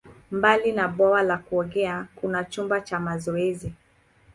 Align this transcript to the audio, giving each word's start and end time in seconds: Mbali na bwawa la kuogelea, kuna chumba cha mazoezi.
Mbali 0.31 0.71
na 0.71 0.87
bwawa 0.87 1.21
la 1.23 1.37
kuogelea, 1.37 2.07
kuna 2.15 2.43
chumba 2.43 2.81
cha 2.81 2.99
mazoezi. 2.99 3.73